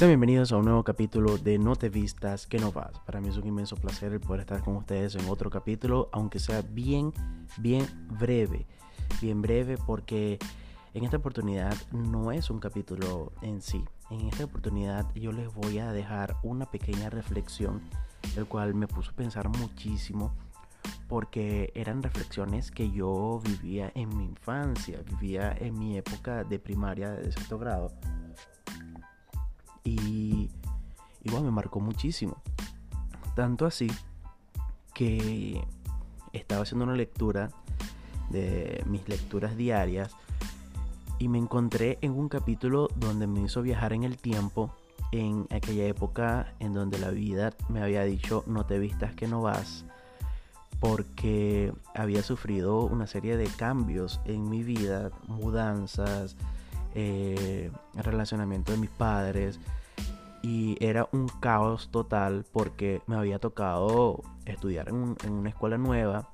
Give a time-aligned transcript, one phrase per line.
[0.00, 2.98] Sean bienvenidos a un nuevo capítulo de No te vistas que no vas.
[3.00, 6.38] Para mí es un inmenso placer el poder estar con ustedes en otro capítulo, aunque
[6.38, 7.12] sea bien,
[7.58, 7.86] bien
[8.18, 8.66] breve.
[9.20, 10.38] Bien breve porque
[10.94, 13.84] en esta oportunidad no es un capítulo en sí.
[14.08, 17.82] En esta oportunidad yo les voy a dejar una pequeña reflexión,
[18.38, 20.34] el cual me puso a pensar muchísimo
[21.08, 27.10] porque eran reflexiones que yo vivía en mi infancia, vivía en mi época de primaria
[27.10, 27.92] de sexto grado
[29.84, 30.50] y
[31.24, 32.36] igual me marcó muchísimo.
[33.34, 33.88] Tanto así
[34.94, 35.64] que
[36.32, 37.50] estaba haciendo una lectura
[38.30, 40.14] de mis lecturas diarias
[41.18, 44.74] y me encontré en un capítulo donde me hizo viajar en el tiempo
[45.12, 49.42] en aquella época en donde la vida me había dicho no te vistas que no
[49.42, 49.84] vas
[50.80, 56.36] porque había sufrido una serie de cambios en mi vida, mudanzas,
[56.94, 59.60] eh, el relacionamiento de mis padres
[60.42, 66.30] y era un caos total porque me había tocado estudiar en, una escuela nueva,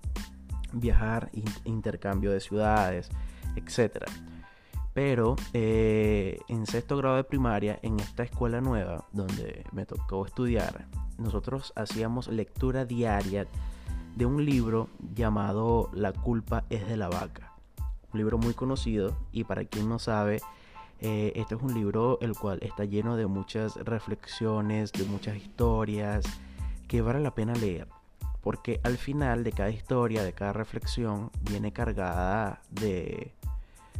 [0.72, 1.30] viajar,
[1.64, 3.10] intercambio de ciudades,
[3.56, 4.04] etc.
[4.94, 10.86] Pero eh, en sexto grado de primaria, en esta escuela nueva donde me tocó estudiar,
[11.18, 13.46] nosotros hacíamos lectura diaria
[14.14, 17.55] de un libro llamado La culpa es de la vaca
[18.16, 20.40] libro muy conocido y para quien no sabe,
[21.00, 26.24] eh, este es un libro el cual está lleno de muchas reflexiones, de muchas historias
[26.88, 27.88] que vale la pena leer.
[28.40, 33.34] Porque al final de cada historia, de cada reflexión, viene cargada de,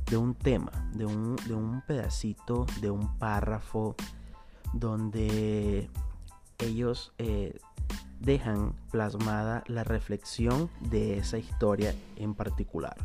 [0.09, 3.97] de un tema, de un, de un pedacito, de un párrafo,
[4.73, 5.91] donde
[6.59, 7.59] ellos eh,
[8.21, 12.97] dejan plasmada la reflexión de esa historia en particular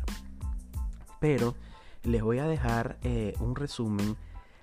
[1.22, 1.54] pero
[2.02, 4.16] les voy a dejar eh, un resumen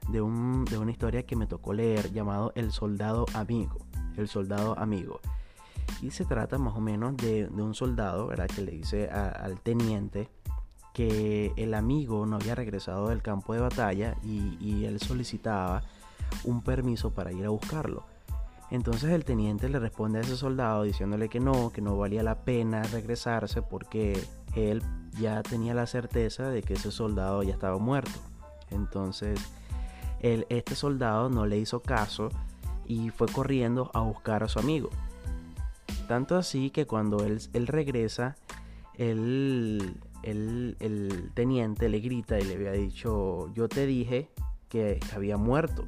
[0.09, 3.77] de, una historia que me tocó leer llamado El Soldado Amigo.
[4.17, 5.21] El Soldado Amigo.
[6.01, 8.27] Y se trata más o menos de, un soldado.
[8.27, 10.29] Que le dice al teniente
[10.93, 15.81] que el amigo no había regresado del campo de batalla y él solicitaba
[16.43, 18.03] un permiso para ir a buscarlo.
[18.71, 22.43] Entonces el teniente le responde a ese soldado diciéndole que no, que no valía la
[22.43, 24.21] pena regresarse porque
[24.55, 24.81] él
[25.19, 28.19] ya tenía la certeza de que ese soldado ya estaba muerto.
[28.71, 29.39] Entonces,
[30.21, 32.29] este soldado no le hizo caso
[32.85, 34.89] y fue corriendo a buscar a su amigo.
[36.07, 38.35] Tanto así que cuando él, regresa,
[38.95, 39.95] el
[41.33, 44.29] teniente le grita y le había dicho, yo te dije
[44.69, 45.85] que había muerto.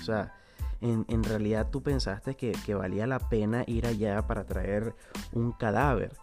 [0.00, 0.34] O sea,
[0.80, 4.94] en, realidad tú pensaste que, que valía la pena ir allá para traer
[5.32, 6.16] un cadáver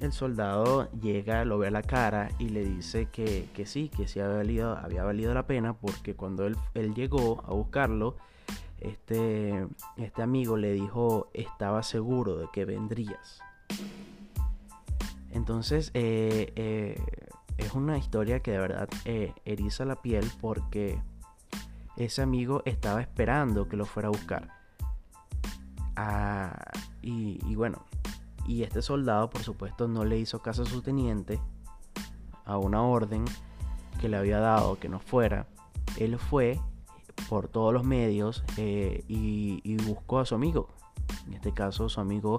[0.00, 4.18] el soldado llega, lo ve a la cara y le dice que, sí, que sí
[4.18, 6.56] había valido, había valido la pena porque cuando él,
[6.94, 8.16] llegó a buscarlo,
[8.80, 9.66] este,
[9.98, 13.40] este amigo le dijo estaba seguro de que vendrías.
[15.32, 17.00] Entonces eh, eh,
[17.58, 21.00] es una historia que de verdad eh, eriza la piel porque
[21.96, 24.48] ese amigo estaba esperando que lo fuera a buscar.
[25.94, 26.70] Ah,
[27.02, 27.84] y bueno,
[28.50, 31.40] y este soldado, por supuesto, no le hizo caso a su teniente,
[32.44, 33.24] a una orden
[34.00, 35.46] que le había dado que no fuera.
[35.98, 36.58] Él fue
[37.28, 40.68] por todos los medios eh, y, buscó a su amigo.
[41.28, 42.38] En este caso, su amigo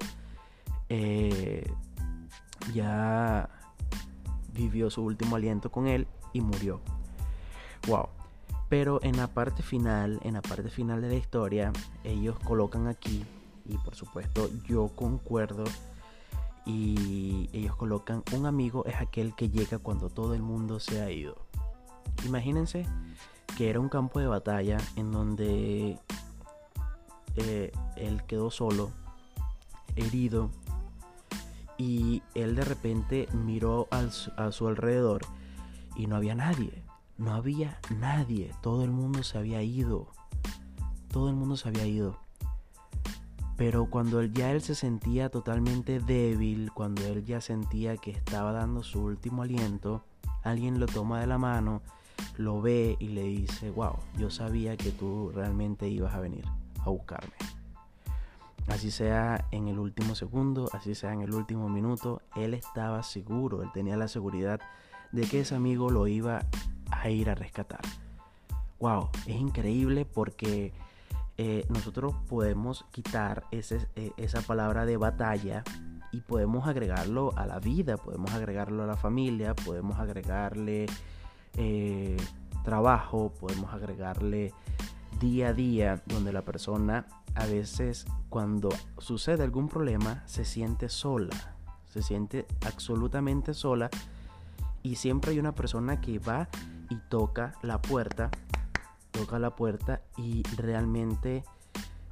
[0.90, 1.72] eh,
[2.74, 3.50] ya
[4.52, 6.82] vivió su último aliento con él y murió.
[7.88, 8.10] Wow.
[8.68, 11.72] Pero en la parte final, en la parte final de la historia,
[12.04, 13.24] ellos colocan aquí,
[13.66, 15.64] y por supuesto yo concuerdo
[16.66, 21.12] y ellos colocan un amigo es aquel que llega cuando todo el mundo se ha
[21.12, 21.36] ido.
[22.26, 22.86] Imagínense
[23.58, 26.00] que era un campo de batalla en donde
[27.36, 28.92] eh, él quedó solo,
[29.96, 30.50] herido,
[31.78, 35.22] y él de repente miró a su alrededor
[35.96, 36.84] y no había nadie,
[37.18, 40.08] no había nadie, todo el mundo se había ido,
[41.08, 42.20] todo el mundo se había ido.
[43.62, 48.52] Pero cuando él, ya él se sentía totalmente débil, cuando él ya sentía que estaba
[48.54, 50.04] dando su último aliento,
[50.42, 51.84] alguien lo toma de la mano,
[52.38, 56.44] lo ve y le dice, wow, yo sabía que tú realmente ibas a venir
[56.80, 57.36] a buscarme.
[58.66, 63.62] Así sea en el último segundo, así sea en el último minuto, él estaba seguro,
[63.62, 64.60] él tenía la seguridad
[65.12, 66.48] de que ese amigo lo iba
[66.90, 67.82] a ir a rescatar.
[68.80, 70.74] Wow, es increíble porque
[71.38, 75.64] eh, nosotros podemos quitar eh, esa palabra de batalla
[76.12, 80.88] y podemos agregarlo a la vida, podemos agregarlo a la familia, podemos agregarle
[81.58, 82.18] eh,
[82.64, 84.54] trabajo, podemos agregarle
[85.20, 87.06] día a día donde la persona
[87.36, 91.56] a veces cuando sucede algún problema se siente sola,
[91.88, 93.90] se siente absolutamente sola
[94.84, 96.50] y siempre hay una persona que va
[96.90, 98.30] y toca la puerta,
[99.12, 101.44] toca la puerta y realmente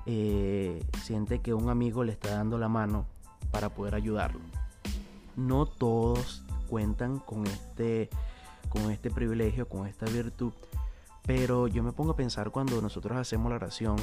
[0.05, 3.05] eh, siente que un amigo le está dando la mano
[3.51, 4.41] para poder ayudarlo.
[5.35, 8.09] No todos cuentan con este,
[8.69, 10.53] con este privilegio, con esta virtud,
[11.25, 13.97] pero yo me pongo a pensar cuando nosotros hacemos la oración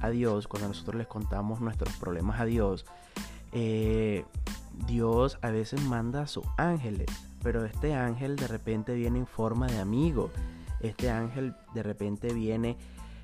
[0.00, 2.84] a Dios, cuando nosotros les contamos nuestros problemas a Dios,
[3.52, 4.24] eh,
[4.86, 7.08] Dios a veces manda a sus ángeles,
[7.42, 10.30] pero este ángel de repente viene en forma de amigo.
[10.80, 12.76] Este ángel de repente viene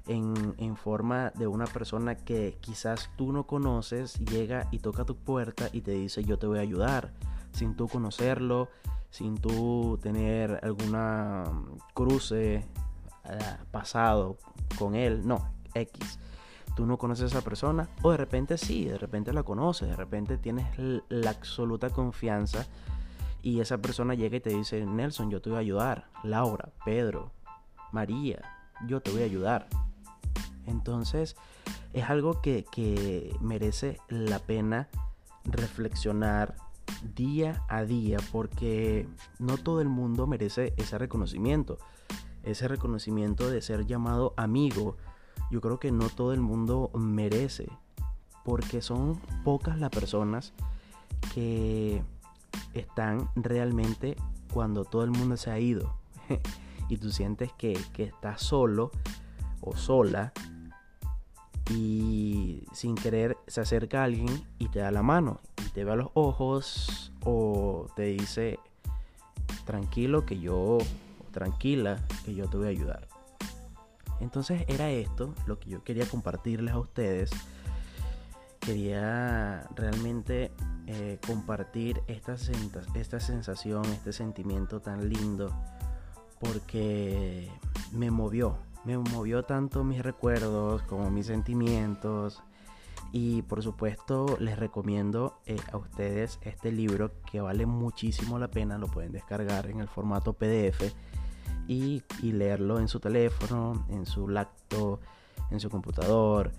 [0.07, 5.17] en, en, forma de una persona que quizás tú no conoces, llega y toca tu
[5.17, 7.13] puerta y te dice yo te voy a ayudar,
[7.53, 8.69] sin tú conocerlo,
[9.11, 11.45] sin tú tener alguna
[11.95, 13.39] cruce eh,
[13.71, 14.39] pasado
[14.79, 16.19] con él, no, X.
[16.75, 19.97] Tú no conoces a esa persona o de repente sí, de repente la conoces, de
[19.97, 20.67] repente tienes
[21.11, 22.67] la absoluta confianza
[23.43, 27.33] y esa persona llega y te dice, Nelson, yo te voy a ayudar, Laura, Pedro,
[27.93, 28.41] María,
[28.87, 29.69] yo te voy a ayudar.
[30.67, 31.37] Entonces
[31.93, 34.89] es algo que, que merece la pena
[35.45, 36.57] reflexionar
[37.15, 39.09] día a día porque
[39.39, 41.79] no todo el mundo merece ese reconocimiento,
[42.43, 44.97] ese reconocimiento de ser llamado amigo,
[45.51, 47.69] yo creo que no todo el mundo merece,
[48.45, 50.53] porque son pocas las personas
[51.35, 52.03] que
[52.75, 54.17] están realmente
[54.53, 55.97] cuando todo el mundo se ha ido
[56.93, 58.91] y tú sientes que, que estás solo
[59.61, 60.33] o sola
[61.71, 64.29] y sin querer se acerca alguien
[64.59, 68.59] y te da la mano y te ve a los ojos o te dice
[69.65, 70.79] tranquilo que yo
[71.31, 73.13] tranquila que yo te voy a ayudar
[74.23, 77.31] entonces era esto lo que yo quería compartirles a ustedes.
[78.61, 80.53] Quería realmente
[80.87, 82.37] eh, compartir esta,
[82.95, 85.53] esta sensación, este sentimiento tan lindo,
[86.43, 87.49] porque
[87.93, 92.43] me movió, me movió tanto mis recuerdos como mis sentimientos.
[93.13, 98.79] Y por supuesto les recomiendo eh, a ustedes este libro que vale muchísimo la pena,
[98.79, 100.93] lo pueden descargar en el formato PDF
[101.69, 104.99] y, leerlo en su teléfono, en su laptop,
[105.51, 106.53] en su computador,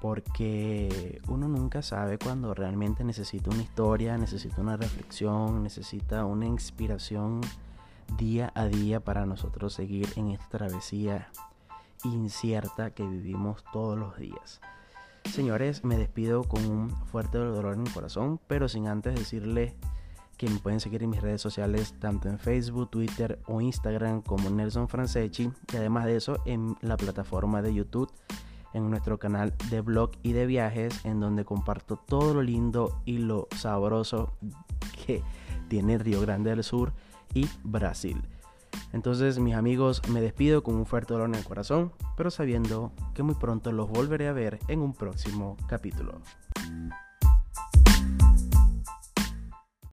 [0.00, 7.40] porque uno nunca sabe cuando realmente necesita una historia, necesita una reflexión, necesita una inspiración
[8.16, 11.28] día a día para nosotros seguir en esta travesía
[12.04, 14.60] incierta que vivimos todos los días.
[15.24, 19.74] Señores, me despido con un fuerte dolor en el corazón, pero sin antes decirle
[20.36, 24.48] que me pueden seguir en mis redes sociales, tanto en Facebook, Twitter o Instagram como
[24.48, 25.52] Nelson Franceschi.
[25.72, 28.10] Y además de eso, en la plataforma de YouTube,
[28.72, 33.18] en nuestro canal de blog y de viajes, en donde comparto todo lo lindo y
[33.18, 34.32] lo sabroso
[35.06, 35.22] que
[35.68, 36.92] tiene Río Grande del Sur
[37.34, 38.22] y Brasil.
[38.92, 43.22] Entonces, mis amigos, me despido con un fuerte dolor en el corazón, pero sabiendo que
[43.22, 46.20] muy pronto los volveré a ver en un próximo capítulo.